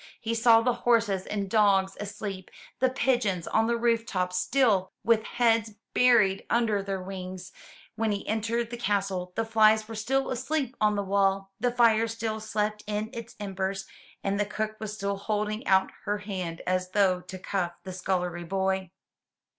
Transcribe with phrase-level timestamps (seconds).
[0.19, 5.75] He saw the horses and dogs asleep, the pigeons on the rooftop still with heads
[5.93, 7.51] buried under their wings.
[7.97, 12.07] When he entered the castle, the flies were still asleep on the wall, the fire
[12.07, 13.85] still slept in its embers,
[14.23, 18.43] and the cook was still holding out her hand as though to cuff the scullery
[18.43, 18.89] boy.